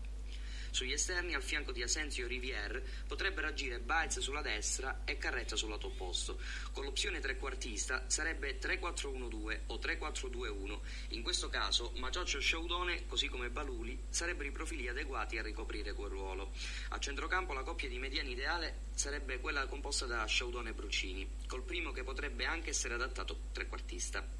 Sugli 0.71 0.93
esterni, 0.93 1.35
al 1.35 1.43
fianco 1.43 1.73
di 1.73 1.83
Asensio 1.83 2.25
e 2.25 2.29
Rivière, 2.29 2.83
potrebbero 3.07 3.49
agire 3.49 3.81
Baez 3.81 4.19
sulla 4.21 4.43
destra 4.43 5.03
e 5.05 5.19
Carretta 5.19 5.57
sul 5.57 5.71
lato 5.71 5.89
opposto. 5.89 6.41
Con 6.73 6.85
l'opzione 6.85 7.21
trequartista 7.21 8.05
sarebbe 8.09 8.59
3-4-1-2 8.59 9.61
o 9.67 9.77
3-4-2-1. 9.77 10.79
In 11.09 11.23
questo 11.23 11.49
caso, 11.49 11.93
Macioccio 11.97 12.39
e 12.39 12.41
Sciaudone, 12.41 13.07
così 13.07 13.29
come 13.29 13.51
Baluli, 13.51 13.99
sarebbero 14.09 14.49
i 14.49 14.53
profili 14.53 14.89
adeguati 14.89 15.39
a 15.39 15.43
ricoprire 15.43 15.93
quel 15.93 16.11
ruolo. 16.11 16.53
A 16.91 16.99
centrocampo 16.99 17.53
la 17.53 17.63
coppia 17.63 17.89
di 17.89 17.99
mediani 17.99 18.33
ideale 18.33 18.87
sarebbe 18.95 19.41
quella 19.41 19.67
composta 19.67 20.07
da 20.07 20.25
Sciaudone 20.27 20.71
e 20.71 20.75
Bruccini, 20.75 21.29
col 21.47 21.63
primo 21.63 21.93
che 21.93 22.05
potrebbe 22.05 22.45
anche 22.45 22.71
essere 22.71 22.95
adattato 22.95 23.49
trequartista. 23.53 24.38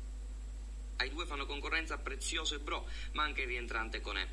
Ai 1.01 1.11
due 1.11 1.27
fanno 1.27 1.47
concorrenza 1.47 1.97
Prezioso 1.97 2.57
e 2.57 2.59
Bro, 2.59 2.89
ma 3.13 3.23
anche 3.23 3.45
rientrante 3.45 4.01
Conè. 4.01 4.27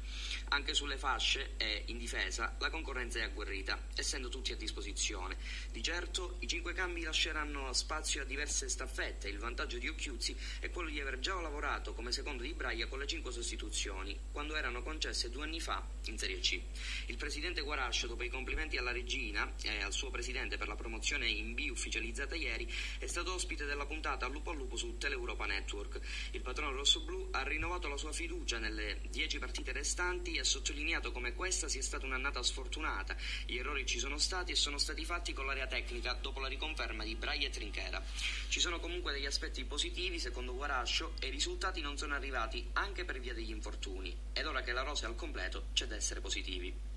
Anche 0.49 0.73
sulle 0.73 0.97
fasce 0.97 1.53
e 1.57 1.83
in 1.87 1.99
difesa 1.99 2.55
la 2.59 2.71
concorrenza 2.71 3.19
è 3.19 3.21
agguerrita, 3.21 3.85
essendo 3.95 4.29
tutti 4.29 4.51
a 4.51 4.55
disposizione. 4.55 5.37
Di 5.69 5.83
certo 5.83 6.37
i 6.39 6.47
cinque 6.47 6.73
cambi 6.73 7.03
lasceranno 7.03 7.71
spazio 7.71 8.23
a 8.23 8.25
diverse 8.25 8.67
staffette. 8.67 9.29
Il 9.29 9.37
vantaggio 9.37 9.77
di 9.77 9.87
Occhiuzzi 9.87 10.35
è 10.59 10.71
quello 10.71 10.89
di 10.89 10.99
aver 10.99 11.19
già 11.19 11.39
lavorato 11.39 11.93
come 11.93 12.11
secondo 12.11 12.41
di 12.41 12.53
Braia 12.53 12.87
con 12.87 12.97
le 12.97 13.05
cinque 13.05 13.31
sostituzioni, 13.31 14.17
quando 14.31 14.55
erano 14.55 14.81
concesse 14.81 15.29
due 15.29 15.43
anni 15.43 15.59
fa 15.59 15.87
in 16.05 16.17
Serie 16.17 16.39
C. 16.39 16.59
Il 17.05 17.17
presidente 17.17 17.61
Guarascio, 17.61 18.07
dopo 18.07 18.23
i 18.23 18.29
complimenti 18.29 18.77
alla 18.77 18.91
regina 18.91 19.53
e 19.61 19.83
al 19.83 19.93
suo 19.93 20.09
presidente 20.09 20.57
per 20.57 20.67
la 20.67 20.75
promozione 20.75 21.29
in 21.29 21.53
B 21.53 21.67
ufficializzata 21.69 22.33
ieri, 22.33 22.67
è 22.97 23.05
stato 23.05 23.33
ospite 23.33 23.65
della 23.65 23.85
puntata 23.85 24.25
Lupo 24.25 24.49
a 24.49 24.55
Lupo 24.55 24.77
su 24.77 24.97
Teleuropa 24.97 25.45
Network. 25.45 25.99
Il 26.31 26.41
patrono 26.55 26.77
rossoblù 26.77 27.27
ha 27.31 27.43
rinnovato 27.43 27.89
la 27.89 27.97
sua 27.97 28.13
fiducia 28.13 28.59
nelle 28.59 29.01
dieci 29.09 29.39
partite 29.39 29.73
restanti 29.73 30.35
e 30.35 30.39
ha 30.39 30.43
sottolineato 30.45 31.11
come 31.11 31.33
questa 31.33 31.67
sia 31.67 31.81
stata 31.81 32.05
un'annata 32.05 32.41
sfortunata. 32.41 33.13
Gli 33.45 33.57
errori 33.57 33.85
ci 33.85 33.99
sono 33.99 34.17
stati 34.17 34.53
e 34.53 34.55
sono 34.55 34.77
stati 34.77 35.03
fatti 35.03 35.33
con 35.33 35.45
l'area 35.45 35.67
tecnica 35.67 36.13
dopo 36.13 36.39
la 36.39 36.47
riconferma 36.47 37.03
di 37.03 37.15
Braia 37.15 37.47
e 37.47 37.49
Trinchera. 37.49 38.01
Ci 38.47 38.61
sono 38.61 38.79
comunque 38.79 39.11
degli 39.11 39.25
aspetti 39.25 39.65
positivi 39.65 40.17
secondo 40.17 40.55
Guarascio 40.55 41.15
e 41.19 41.27
i 41.27 41.31
risultati 41.31 41.81
non 41.81 41.97
sono 41.97 42.13
arrivati 42.13 42.65
anche 42.71 43.03
per 43.03 43.19
via 43.19 43.33
degli 43.33 43.51
infortuni. 43.51 44.15
Ed 44.31 44.45
ora 44.45 44.61
che 44.61 44.71
la 44.71 44.83
rosa 44.83 45.07
è 45.07 45.09
al 45.09 45.15
completo 45.15 45.65
c'è 45.73 45.87
da 45.87 45.97
essere 45.97 46.21
positivi. 46.21 46.94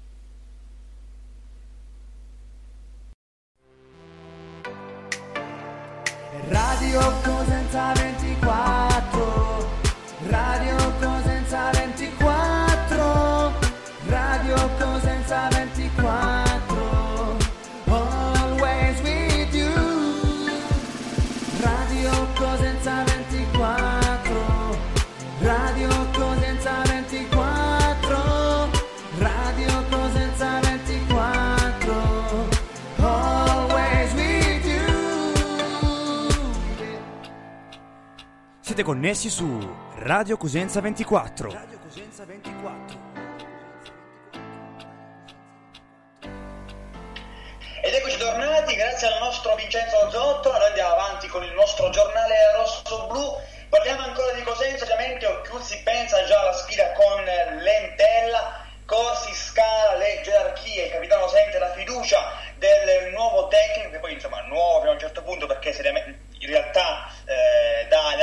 Radio 6.50 7.00
Cosenza 7.22 7.92
24 7.94 9.68
Radio 10.30 10.76
Cosenza 10.98 11.37
Siete 38.78 38.92
connessi 38.92 39.28
su 39.28 39.76
Radio 39.96 40.36
Cosenza 40.36 40.80
24. 40.80 41.50
Ed 47.82 47.92
eccoci 47.92 48.16
tornati, 48.18 48.76
grazie 48.76 49.08
al 49.08 49.18
nostro 49.18 49.56
Vincenzo 49.56 50.08
Zotto, 50.12 50.52
noi 50.52 50.68
andiamo 50.68 50.94
avanti 50.94 51.26
con 51.26 51.42
il 51.42 51.52
nostro 51.54 51.90
giornale 51.90 52.52
rosso-blu. 52.54 53.40
Parliamo 53.68 54.02
ancora 54.02 54.30
di 54.34 54.42
Cosenza, 54.42 54.84
ovviamente 54.84 55.26
Occhiuzzi 55.26 55.82
pensa 55.82 56.24
già 56.26 56.38
alla 56.38 56.52
sfida 56.52 56.92
con 56.92 57.24
Lentella, 57.60 58.64
Corsi 58.86 59.34
scala 59.34 59.96
le 59.96 60.20
gerarchie, 60.22 60.84
il 60.84 60.92
capitano 60.92 61.26
sente 61.26 61.58
la 61.58 61.72
fiducia 61.72 62.30
del 62.58 63.10
nuovo 63.10 63.48
tecnico, 63.48 63.90
che 63.90 63.98
poi 63.98 64.12
insomma 64.12 64.40
nuovo 64.42 64.78
fino 64.78 64.90
a 64.90 64.94
un 64.94 65.00
certo 65.00 65.24
punto 65.24 65.46
perché 65.46 65.72
seriamente- 65.72 66.36
in 66.38 66.48
realtà 66.48 67.07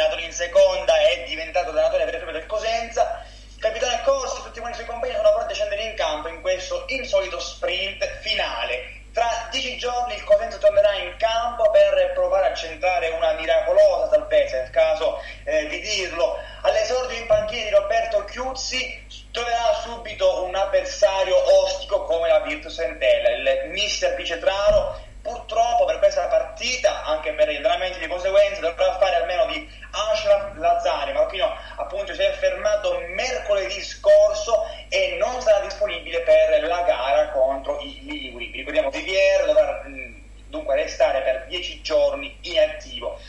allenatore 0.06 0.22
in 0.24 0.34
seconda 0.34 0.98
è 0.98 1.24
diventato 1.26 1.70
allenatore 1.72 2.06
vero 2.06 2.18
e 2.18 2.20
proprio 2.20 2.40
del 2.40 2.48
Cosenza. 2.48 3.26
Il 3.56 3.62
capitano 3.62 4.02
Corsi 4.04 4.42
tutti 4.44 4.60
i 4.60 4.74
suoi 4.74 4.86
compagni 4.86 5.16
sono 5.16 5.34
pronti 5.34 5.54
a 5.54 5.56
scendere 5.56 5.84
in 5.84 5.96
campo 5.96 6.28
in 6.28 6.42
questo 6.42 6.84
insolito 6.88 7.40
sprint 7.40 8.06
finale. 8.20 9.04
Tra 9.12 9.48
dieci 9.50 9.78
giorni 9.78 10.14
il 10.14 10.24
Cosenza 10.24 10.58
tornerà 10.58 10.94
in 10.96 11.16
campo 11.18 11.72
per 11.72 12.12
provare 12.14 12.52
a 12.52 12.54
centrare 12.54 13.10
una 13.10 13.32
miracolosa 13.32 14.10
salvezza, 14.10 14.58
è 14.58 14.64
il 14.64 14.70
caso 14.72 15.22
eh, 15.46 15.68
di 15.68 15.80
dirlo. 15.80 16.38
All'esordio 16.62 17.18
in 17.18 17.26
panchina 17.26 17.64
di 17.64 17.70
Roberto 17.70 18.26
Chiuzzi 18.26 19.08
troverà 19.32 19.74
subito 19.82 20.44
un 20.44 20.56
avversario 20.56 21.38
ostico 21.64 22.04
come 22.04 22.28
la 22.28 22.40
Virtus 22.42 22.78
Entella, 22.80 23.30
il 23.30 23.70
mister 23.70 24.16
Picetraro. 24.16 25.14
Purtroppo 25.26 25.86
per 25.86 25.98
questa 25.98 26.28
partita, 26.28 27.04
anche 27.04 27.34
per 27.34 27.50
gli 27.50 27.56
allenamenti 27.56 27.98
di 27.98 28.06
conseguenza, 28.06 28.62
dovrà 28.62 28.96
fare 29.00 29.16
almeno 29.16 29.48
di 29.48 29.68
Ashraf 29.90 30.56
Lazzari, 30.58 31.14
marocchino 31.14 31.52
appunto 31.78 32.14
si 32.14 32.22
è 32.22 32.32
fermato 32.34 33.00
mercoledì 33.10 33.82
scorso 33.82 34.68
e 34.88 35.18
non 35.20 35.42
sarà 35.42 35.62
disponibile 35.62 36.20
per 36.20 36.64
la 36.68 36.82
gara 36.84 37.30
contro 37.30 37.80
i 37.80 38.02
Liguri. 38.04 38.52
Ricordiamo 38.52 38.92
Vivier 38.92 39.46
dovrà 39.46 39.82
mh, 39.84 40.22
dunque 40.50 40.76
restare 40.76 41.22
per 41.22 41.46
10 41.48 41.82
giorni 41.82 42.38
inattivo. 42.42 43.20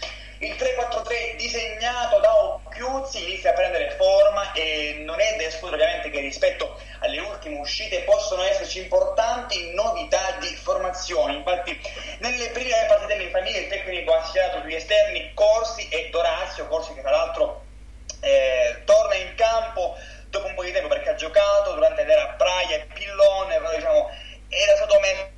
Il 0.40 0.54
3-4-3 0.54 1.36
disegnato 1.38 2.18
da 2.18 2.30
Occhiuzzi 2.76 3.22
inizia 3.22 3.50
a 3.50 3.54
prendere 3.54 3.92
forma 3.92 4.52
e 4.52 5.00
non 5.00 5.18
è 5.18 5.36
da 5.36 5.44
escludere 5.44 5.82
ovviamente 5.82 6.10
che 6.10 6.20
rispetto 6.20 6.78
alle 7.00 7.20
ultime 7.20 7.58
uscite 7.58 8.00
possono 8.00 8.42
esserci 8.42 8.82
importanti 8.82 9.72
novità 9.72 10.36
di 10.40 10.48
formazione. 10.48 11.36
Infatti 11.36 11.80
nelle 12.18 12.50
prime 12.50 12.84
partite 12.86 13.14
in 13.14 13.30
famiglia 13.30 13.60
il 13.60 13.68
tecnico 13.68 14.12
ha 14.12 14.24
schierato 14.24 14.60
sugli 14.60 14.74
esterni 14.74 15.32
Corsi 15.32 15.88
e 15.88 16.10
Dorazio, 16.10 16.66
Corsi 16.66 16.92
che 16.92 17.00
tra 17.00 17.12
l'altro 17.12 17.64
eh, 18.20 18.82
torna 18.84 19.14
in 19.14 19.34
campo 19.36 19.96
dopo 20.28 20.46
un 20.46 20.54
po' 20.54 20.64
di 20.64 20.72
tempo 20.72 20.88
perché 20.88 21.10
ha 21.10 21.14
giocato 21.14 21.72
durante 21.72 22.04
l'era 22.04 22.34
Praia 22.36 22.76
e 22.76 22.86
Pillone, 22.92 23.56
però 23.56 23.74
diciamo 23.74 24.10
era 24.48 24.76
stato 24.76 25.00
messo 25.00 25.35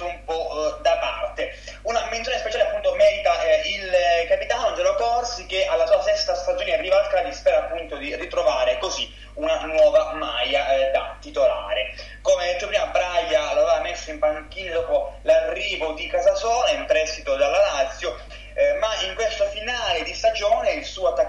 un 0.00 0.24
po' 0.24 0.76
eh, 0.76 0.82
da 0.82 0.96
parte. 0.98 1.56
Una 1.82 2.06
menzione 2.10 2.38
speciale 2.38 2.64
appunto 2.64 2.94
merita 2.94 3.42
eh, 3.42 3.62
il 3.66 3.92
eh, 3.92 4.26
capitano 4.26 4.68
Angelo 4.68 4.94
Corsi 4.94 5.46
che 5.46 5.66
alla 5.66 5.86
sua 5.86 6.02
sesta 6.02 6.34
stagione 6.34 6.74
arriva 6.74 6.98
al 6.98 7.08
Cadi 7.08 7.32
spera 7.32 7.58
appunto 7.58 7.96
di 7.96 8.14
ritrovare 8.16 8.78
così 8.78 9.12
una 9.34 9.60
nuova 9.64 10.12
maglia 10.14 10.68
eh, 10.74 10.90
da 10.90 11.16
titolare. 11.20 11.94
Come 12.22 12.46
detto 12.46 12.66
prima, 12.66 12.86
Braia 12.86 13.54
l'aveva 13.54 13.80
messo 13.80 14.10
in 14.10 14.18
panchina 14.18 14.74
dopo 14.74 15.18
l'arrivo 15.22 15.92
di 15.92 16.06
Casasola 16.08 16.70
in 16.70 16.84
prestito 16.86 17.36
dalla 17.36 17.58
Lazio, 17.58 18.18
eh, 18.54 18.74
ma 18.74 18.88
in 19.02 19.14
questo 19.14 19.44
finale 19.50 20.02
di 20.02 20.12
stagione 20.12 20.72
il 20.72 20.84
suo 20.84 21.08
attaccamento 21.08 21.27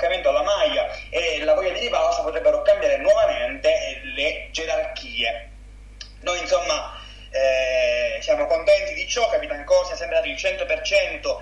100% 10.41 11.41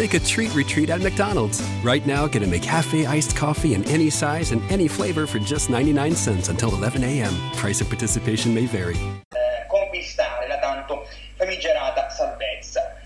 Take 0.00 0.14
a 0.14 0.20
treat 0.20 0.54
retreat 0.54 0.88
at 0.88 1.02
McDonald's. 1.02 1.60
Right 1.84 2.06
now, 2.06 2.26
get 2.26 2.42
a 2.42 2.46
McCafe 2.46 3.06
iced 3.06 3.36
coffee 3.36 3.74
in 3.74 3.84
any 3.84 4.08
size 4.08 4.50
and 4.50 4.62
any 4.72 4.88
flavor 4.88 5.26
for 5.26 5.38
just 5.38 5.68
99 5.68 6.16
cents 6.16 6.48
until 6.48 6.74
11 6.74 7.04
a.m. 7.04 7.34
Price 7.52 7.82
of 7.82 7.88
participation 7.88 8.54
may 8.54 8.64
vary. 8.64 8.96
eh, 8.96 9.66
conquistare 9.68 10.48
la 10.48 10.56
tanto 10.56 11.06
famigerata 11.36 12.08
salvezza. 12.08 12.96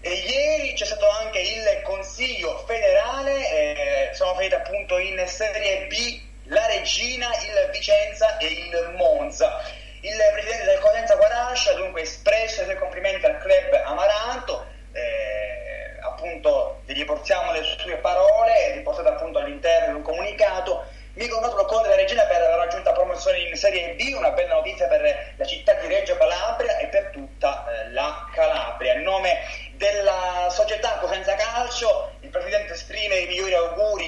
E 0.00 0.10
ieri 0.10 0.72
c'è 0.74 0.86
stato 0.86 1.08
anche 1.08 1.38
il 1.38 1.82
Consiglio 1.84 2.64
federale, 2.66 4.08
eh, 4.10 4.14
sono 4.14 4.34
finite 4.34 4.56
appunto 4.56 4.98
in 4.98 5.22
Serie 5.28 5.86
B 5.86 6.20
la 6.46 6.66
Regina, 6.66 7.28
il 7.28 7.70
Vicenza 7.70 8.38
e 8.38 8.46
il 8.46 8.94
Monza. 8.96 9.62
Il 10.00 10.18
presidente 10.32 10.64
del 10.64 10.80
Cosenza 10.80 11.14
Guarascia 11.14 11.70
ha 11.70 11.74
dunque 11.74 12.02
espresso 12.02 12.62
i 12.62 12.64
suoi 12.64 12.78
complimenti 12.78 13.24
al 13.24 13.38
club 13.38 13.80
Amaranto, 13.84 14.73
appunto 16.34 16.80
vi 16.84 16.94
riportiamo 16.94 17.52
le 17.52 17.62
sue 17.78 17.96
parole 17.96 18.72
riportate 18.74 19.08
appunto 19.08 19.38
all'interno 19.38 19.88
di 19.88 19.94
un 19.94 20.02
comunicato. 20.02 20.84
Mi 21.14 21.28
congratulo 21.28 21.64
con 21.66 21.82
la 21.82 21.94
Regina 21.94 22.24
per 22.24 22.40
la 22.40 22.56
raggiunta 22.56 22.90
promozione 22.90 23.38
in 23.38 23.56
Serie 23.56 23.94
B, 23.94 24.14
una 24.16 24.30
bella 24.30 24.54
notizia 24.54 24.88
per 24.88 25.34
la 25.36 25.44
città 25.44 25.74
di 25.74 25.86
Reggio 25.86 26.16
Calabria 26.16 26.76
e 26.78 26.86
per 26.86 27.10
tutta 27.12 27.64
eh, 27.68 27.92
la 27.92 28.28
Calabria. 28.32 28.94
In 28.94 29.02
nome 29.02 29.38
della 29.74 30.48
società 30.50 30.98
Cosenza 30.98 31.36
Calcio, 31.36 32.14
il 32.20 32.30
presidente 32.30 32.72
esprime 32.72 33.14
i 33.18 33.26
migliori 33.28 33.54
auguri 33.54 34.03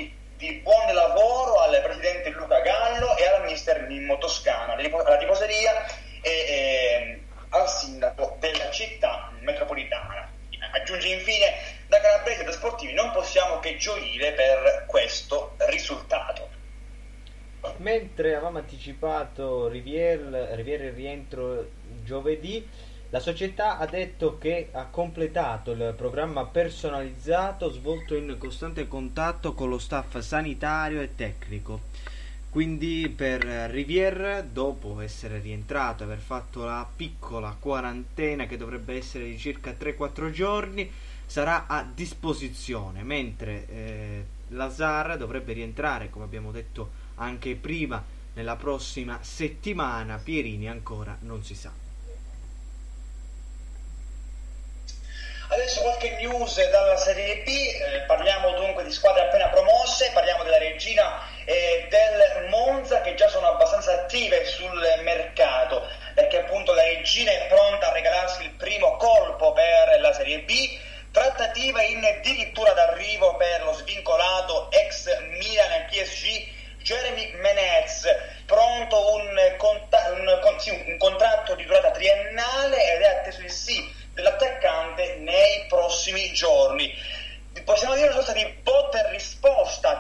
Riviere 19.69 20.87
il 20.89 20.93
rientro 20.93 21.69
giovedì, 22.05 22.67
la 23.11 23.21
società 23.21 23.79
ha 23.79 23.87
detto 23.87 24.37
che 24.37 24.69
ha 24.73 24.87
completato 24.87 25.71
il 25.71 25.95
programma 25.97 26.45
personalizzato 26.45 27.71
svolto 27.71 28.17
in 28.17 28.37
costante 28.39 28.89
contatto 28.89 29.55
con 29.55 29.69
lo 29.69 29.79
staff 29.79 30.19
sanitario 30.19 31.01
e 31.01 31.15
tecnico. 31.15 31.83
Quindi 32.51 33.13
per 33.15 33.43
Rivière, 33.45 34.49
dopo 34.51 35.01
essere 35.01 35.41
rientrato 35.41 36.03
e 36.03 36.07
aver 36.07 36.19
fatto 36.19 36.65
la 36.65 36.89
piccola 36.97 37.55
quarantena 37.59 38.47
che 38.47 38.57
dovrebbe 38.57 38.97
essere 38.97 39.27
di 39.27 39.39
circa 39.39 39.77
3-4 39.79 40.31
giorni, 40.31 40.91
sarà 41.27 41.67
a 41.67 41.87
disposizione, 41.95 43.03
mentre 43.03 43.67
eh, 43.69 44.25
Lazar 44.49 45.17
dovrebbe 45.19 45.53
rientrare, 45.53 46.09
come 46.09 46.25
abbiamo 46.25 46.51
detto 46.51 46.91
anche 47.17 47.55
prima, 47.57 48.03
nella 48.37 48.57
prossima 48.57 49.19
settimana. 49.23 50.21
Pierini 50.23 50.69
ancora 50.69 51.17
non 51.21 51.43
si 51.43 51.55
sa. 51.55 51.85
Adesso 55.49 55.81
qualche 55.81 56.17
news 56.17 56.57
dalla 56.71 56.97
Serie 56.97 57.43
B, 57.45 57.49
eh, 57.49 58.01
parliamo 58.07 58.51
dunque 58.55 58.83
di 58.83 58.91
squadre 58.91 59.23
appena 59.23 59.49
promosse, 59.49 60.11
parliamo 60.13 60.43
della 60.43 60.59
Regina 60.59 61.23
e 61.45 61.87
del 61.89 62.49
Monza 62.49 63.01
che 63.01 63.15
già 63.15 63.29
sono 63.29 63.47
abbastanza 63.47 63.93
attive 63.93 64.45
sul 64.45 64.83
mercato, 65.05 65.87
perché 66.15 66.41
appunto 66.41 66.75
la 66.75 66.83
Regina 66.83 67.31
è 67.31 67.47
pronta 67.47 67.91
a 67.91 67.93
regalarsi 67.93 68.43
il 68.43 68.51
primo 68.51 68.97
colpo 68.97 69.53
per 69.53 70.01
la 70.01 70.13
Serie 70.13 70.41
B, 70.41 70.79
trattativa 71.13 71.81
in 71.83 72.05
addirittura 72.05 72.73
d'arrivo 72.73 73.37
per 73.37 73.63
lo 73.63 73.73
svincolato 73.73 74.69
ex 74.73 75.07
Milan 75.39 75.87
PSG 75.89 76.56
Jeremy 76.87 77.33
Menez, 77.33 78.05
pronto 78.47 79.13
un, 79.15 79.55
conta- 79.57 80.13
un, 80.13 80.41
sì, 80.59 80.71
un 80.71 80.97
contratto 80.99 81.57
di 81.57 81.65
durata 81.65 81.91
triennale 81.91 82.95
ed 82.95 83.01
è 83.01 83.09
atteso 83.09 83.41
il 83.41 83.51
sì 83.51 83.93
dell'attaccante 84.13 85.17
nei 85.17 85.67
prossimi 85.67 86.33
giorni. 86.33 86.95
Possiamo 87.65 87.95
dire 87.95 88.07
una 88.07 88.15
sorta 88.15 88.35
di 88.35 88.47
botta 88.63 89.05
e 89.05 89.11
risposta 89.11 89.96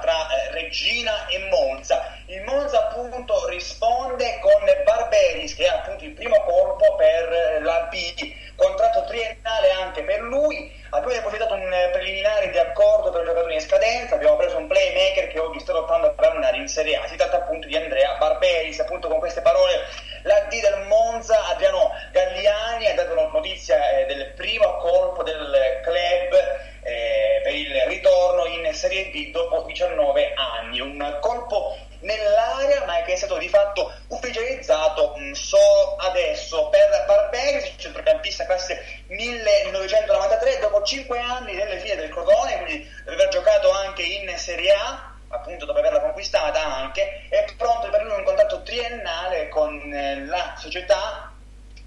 triennale 48.87 49.49
con 49.49 49.92
eh, 49.92 50.25
la 50.27 50.55
società 50.57 51.33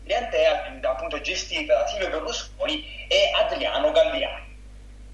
Liantea, 0.03 0.79
appunto 0.81 1.21
gestita 1.21 1.75
da 1.75 1.87
Silvio 1.87 2.09
Berlusconi 2.09 2.83
e 3.07 3.31
Adriano 3.41 3.91
Galliani. 3.91 4.47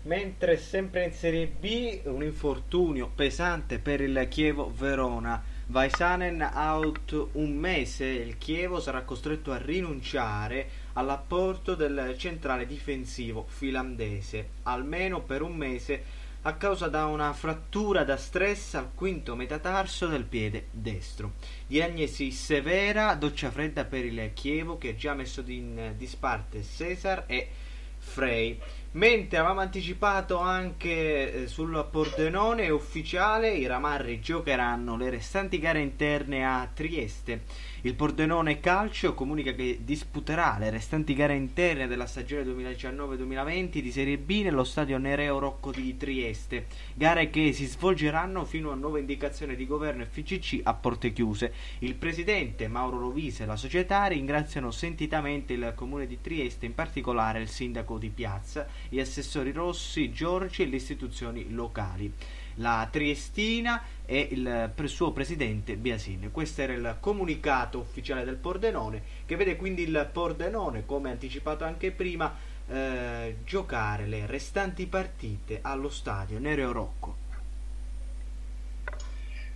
Mentre 0.03 0.57
sempre 0.57 1.03
in 1.03 1.11
Serie 1.11 1.47
B 1.47 2.01
un 2.05 2.23
infortunio 2.23 3.11
pesante 3.13 3.79
per 3.79 4.01
il 4.01 4.27
Chievo 4.29 4.71
Verona. 4.73 5.53
Vaisanen 5.67 6.47
out 6.53 7.29
un 7.33 7.55
mese, 7.55 8.05
il 8.05 8.37
Chievo 8.37 8.79
sarà 8.79 9.01
costretto 9.01 9.51
a 9.51 9.57
rinunciare 9.57 10.69
all'apporto 10.93 11.73
del 11.73 12.13
centrale 12.19 12.67
difensivo 12.67 13.45
finlandese, 13.47 14.49
almeno 14.63 15.21
per 15.21 15.41
un 15.41 15.55
mese 15.55 16.03
a 16.47 16.53
causa 16.53 16.89
da 16.89 17.05
una 17.05 17.33
frattura 17.33 18.03
da 18.03 18.17
stress 18.17 18.75
al 18.75 18.91
quinto 18.93 19.35
metatarso 19.35 20.05
del 20.05 20.25
piede 20.25 20.67
destro. 20.69 21.33
Diagnosi 21.65 22.31
severa, 22.31 23.15
doccia 23.15 23.49
fredda 23.49 23.85
per 23.85 24.05
il 24.05 24.31
Chievo 24.33 24.77
che 24.77 24.89
ha 24.89 24.95
già 24.95 25.15
messo 25.15 25.43
in 25.47 25.95
disparte 25.97 26.63
Cesar 26.63 27.23
e 27.25 27.49
Frey. 27.97 28.59
Mentre 28.91 29.39
avevamo 29.39 29.61
anticipato 29.61 30.37
anche 30.37 31.33
eh, 31.43 31.47
sul 31.47 31.87
Pordenone 31.89 32.69
ufficiale, 32.69 33.49
i 33.49 33.65
Ramarri 33.65 34.21
giocheranno 34.21 34.95
le 34.95 35.09
restanti 35.09 35.57
gare 35.57 35.81
interne 35.81 36.45
a 36.45 36.69
Trieste. 36.71 37.41
Il 37.85 37.93
Pordenone 37.93 38.59
Calcio 38.61 39.13
comunica 39.13 39.53
che 39.53 39.81
disputerà 39.83 40.57
le 40.57 40.71
restanti 40.71 41.13
gare 41.13 41.35
interne 41.35 41.85
della 41.85 42.07
stagione 42.07 42.41
2019-2020 42.41 43.77
di 43.77 43.91
Serie 43.91 44.17
B 44.17 44.41
nello 44.41 44.63
stadio 44.63 44.97
Nereo 44.97 45.37
Rocco 45.37 45.69
di 45.69 45.95
Trieste, 45.95 46.65
gare 46.95 47.29
che 47.29 47.53
si 47.53 47.67
svolgeranno 47.67 48.43
fino 48.43 48.71
a 48.71 48.75
nuova 48.75 48.97
indicazione 48.97 49.55
di 49.55 49.67
governo 49.67 50.03
FCC 50.03 50.61
a 50.63 50.73
porte 50.73 51.13
chiuse. 51.13 51.53
Il 51.77 51.93
presidente 51.93 52.67
Mauro 52.67 52.97
Rovise 52.97 53.43
e 53.43 53.45
la 53.45 53.55
società 53.55 54.07
ringraziano 54.07 54.71
sentitamente 54.71 55.53
il 55.53 55.73
comune 55.75 56.07
di 56.07 56.19
Trieste, 56.19 56.65
in 56.65 56.73
particolare 56.73 57.39
il 57.39 57.49
sindaco 57.49 57.99
di 57.99 58.09
Piazza, 58.09 58.67
gli 58.89 58.99
assessori 58.99 59.51
Rossi, 59.51 60.11
Giorgi 60.11 60.63
e 60.63 60.65
le 60.65 60.77
istituzioni 60.77 61.51
locali 61.51 62.11
la 62.55 62.87
Triestina 62.91 63.83
e 64.05 64.27
il 64.31 64.71
suo 64.85 65.11
presidente 65.11 65.75
Biasin. 65.75 66.31
Questo 66.31 66.61
era 66.61 66.73
il 66.73 66.97
comunicato 66.99 67.79
ufficiale 67.79 68.23
del 68.23 68.35
Pordenone 68.35 69.01
che 69.25 69.35
vede 69.35 69.55
quindi 69.55 69.83
il 69.83 70.09
Pordenone, 70.11 70.85
come 70.85 71.09
anticipato 71.09 71.63
anche 71.63 71.91
prima, 71.91 72.35
eh, 72.67 73.37
giocare 73.43 74.05
le 74.05 74.25
restanti 74.25 74.85
partite 74.87 75.59
allo 75.61 75.89
stadio 75.89 76.39
Nereo 76.39 76.71
Rocco. 76.71 77.23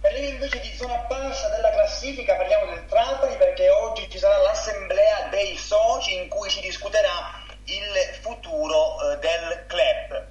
Parliamo 0.01 0.29
invece 0.29 0.62
di 0.62 0.71
zona 0.77 0.95
bassa 1.09 1.49
della 1.49 1.71
classifica, 1.71 2.35
parliamo 2.35 2.73
del 2.73 2.85
Trapani 2.85 3.35
perché 3.35 3.69
oggi 3.69 4.09
ci 4.09 4.17
sarà 4.17 4.38
l'assemblea 4.38 5.27
dei 5.29 5.57
soci 5.57 6.15
in 6.15 6.29
cui 6.29 6.49
si 6.49 6.62
discuterà 6.62 7.43
il 7.65 8.19
futuro 8.21 9.12
eh, 9.12 9.17
del 9.17 9.65
club. 9.67 10.27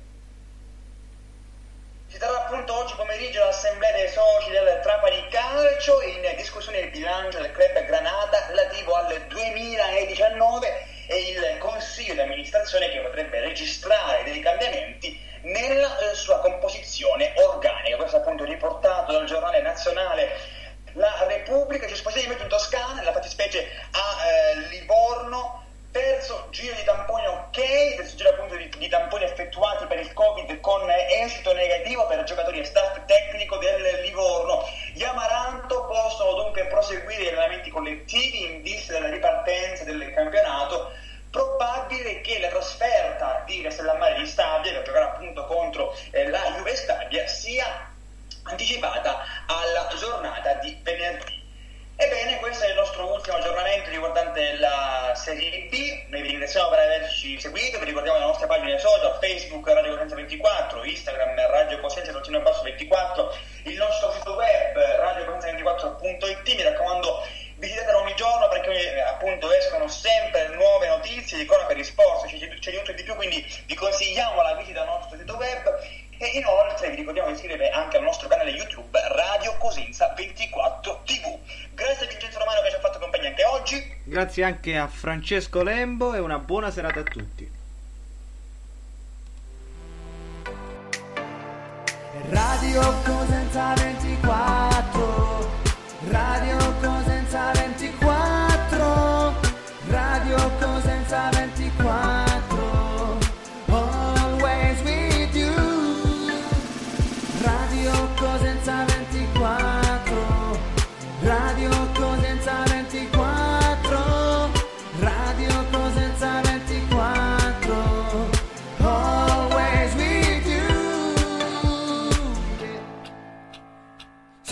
Si 2.07 2.19
terrà 2.19 2.47
appunto 2.47 2.75
oggi 2.75 2.95
pomeriggio 3.59 3.67
l'assemblea 3.69 3.93
dei 3.93 4.09
soci 4.09 4.51
del 4.51 4.81
Trapani 4.83 5.27
Calcio 5.31 6.01
in 6.03 6.37
discussione 6.37 6.79
il 6.79 6.91
bilancio 6.91 7.41
del 7.41 7.51
club 7.51 7.85
Granata 7.87 8.47
relativo 8.47 8.95
al 8.95 9.21
2019 9.27 10.87
e 11.09 11.17
il 11.31 11.59
consiglio 11.59 12.15
di 12.15 12.21
amministrazione 12.21 12.89
che 12.89 13.01
potrebbe 13.01 13.41
registrare 13.41 14.23
dei 14.23 14.39
cambiamenti 14.41 15.21
nella 15.43 15.99
eh, 15.99 16.15
sua 16.15 16.39
composizione 16.39 17.33
organica. 17.37 17.97
Questo 17.97 18.19
appunto 18.19 18.45
riportato 18.45 19.13
dal 19.13 19.27
giornale 19.27 19.61
nazionale 19.61 20.29
La 20.93 21.25
Repubblica, 21.27 21.89
ci 21.89 21.97
spostiamo 21.97 22.35
in 22.35 22.49
Toscana, 22.49 22.95
nella 22.95 23.13
fattispecie 23.13 23.67
a 23.91 24.25
eh, 24.25 24.55
Livorno. 24.69 25.67
Terzo 25.91 26.49
giro 26.51 26.75
di 26.75 26.85
tamponi 26.85 27.27
ok, 27.27 27.97
terzo 27.97 28.15
giro 28.15 28.29
appunto 28.29 28.55
di, 28.57 28.69
di, 28.77 28.89
tamponi 28.89 29.25
effettuati 29.25 29.87
per 29.87 29.99
il 29.99 30.13
Covid 30.13 30.61
con 30.61 30.87
esito 30.91 31.55
negativo 31.55 32.07
per 32.07 32.25
giocatori 32.25 32.61
e 32.61 32.65
Probabile 42.09 42.21
che 42.23 42.39
la 42.41 42.49
trasferta 42.49 43.43
di 43.45 43.61
Castellammare 43.61 44.19
di 44.19 44.27
Stabia, 44.27 44.73
che 44.73 44.83
giocherà 44.83 45.13
appunto 45.13 45.45
contro 45.45 45.95
eh, 46.11 46.29
la 46.31 46.55
Juve 46.57 46.75
Stabia, 46.75 47.27
sia 47.27 47.91
anticipata 48.45 49.23
alla 49.47 49.89
giornata 49.99 50.55
di 50.55 50.79
venerdì. 50.83 51.37
Ebbene, 52.01 52.39
questo 52.39 52.65
è 52.65 52.69
il 52.69 52.77
nostro 52.77 53.13
ultimo 53.13 53.37
aggiornamento 53.37 53.91
riguardante 53.91 54.57
la 54.59 55.13
Serie 55.17 55.67
B. 55.69 56.05
Noi 56.09 56.23
vi 56.23 56.29
ringraziamo 56.29 56.69
per 56.69 56.79
averci 56.79 57.41
seguito, 57.41 57.81
vi 57.81 57.87
ricordiamo 57.87 58.19
le 58.19 58.25
nostre 58.25 58.47
pagine 58.47 58.79
social, 58.79 59.19
Facebook 59.21 59.67
Radio 59.67 59.93
Cosenza 59.93 60.15
24, 60.15 60.85
Instagram 60.85 61.35
Radio 61.51 61.81
Cosenza 61.81 62.13
24, 62.13 63.37
il 63.65 63.77
nostro 63.77 64.13
sito 64.13 64.35
web 64.35 64.77
radiocosenza24.it, 64.77 66.55
mi 66.55 66.63
raccomando 66.63 67.27
visitatelo 67.59 68.01
ogni 68.01 68.15
giorno 68.15 68.49
perché 68.49 68.95
eh, 68.95 69.01
appunto 69.01 69.53
escono 69.53 69.89
sempre 69.89 70.49
nuove 70.55 70.89
notizie 70.89 71.39
di 71.39 71.45
cronaca 71.45 71.69
per 71.69 71.77
risposta, 71.77 72.27
c'è, 72.27 72.39
c'è 72.39 72.71
di 72.71 72.77
tutto 72.79 72.91
e 72.93 72.95
di 72.95 73.03
più, 73.03 73.15
quindi 73.15 73.45
vi 73.67 73.75
consigliamo 73.75 74.41
la 74.43 74.55
visita 74.55 74.81
al 74.83 74.87
nostro 74.87 75.19
sito 75.19 75.37
web 75.37 75.79
e 76.19 76.27
inoltre 76.35 76.91
vi 76.91 76.97
ricordiamo 76.97 77.29
di 77.29 77.35
iscrivervi 77.35 77.69
anche 77.69 77.97
al 77.97 78.03
nostro 78.03 78.29
canale 78.29 78.51
YouTube 78.51 78.99
Radio 79.15 79.57
Cosenza 79.59 80.13
24 80.17 81.03
TV. 81.05 81.39
Grazie 81.75 82.07
a 82.07 82.09
Vincenzo 82.09 82.39
Romano 82.39 82.61
che 82.63 82.71
ci 82.71 82.77
ha 82.77 82.81
fatto 82.81 82.99
compagnia 82.99 83.29
anche 83.29 83.45
oggi. 83.45 83.97
Grazie 84.05 84.45
anche 84.45 84.77
a 84.77 84.87
Francesco 84.89 85.63
Lembo 85.63 86.15
e 86.15 86.19
una 86.19 86.39
buona 86.39 86.71
serata 86.71 87.01
a 87.01 87.05
tutti. 87.05 87.57
Radio 92.31 92.95
Cosenza 93.05 93.75
24 93.75 95.49
Radio 96.11 96.68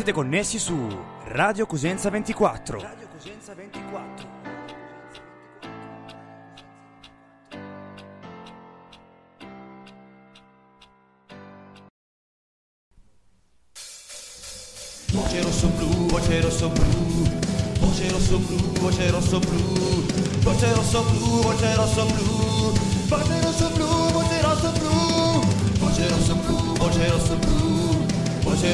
Siete 0.06 0.20
connessi 0.20 0.60
su 0.60 0.86
Radio 1.24 1.66
Cosenza 1.66 2.10
24. 2.10 2.78
Radio 2.78 3.08
Cosenza 3.08 3.54
24. 3.54 4.28
Voce 15.10 15.42
rosso 15.42 15.66
blu, 15.70 16.06
voce 16.06 16.40
rosso 16.40 16.68
blu, 16.68 16.84
voce 17.80 18.08
rosso 18.08 18.38
blu, 18.38 18.56
voce 18.78 19.10
rosso 19.10 19.38
blu, 19.40 20.06
voce 20.42 20.72
rosso 20.72 21.02
blu, 21.02 21.40
voce 21.42 21.74
rosso 21.74 22.04
blu, 22.06 22.72
voce 23.08 23.40
rosso 23.40 23.70
blu, 23.70 23.75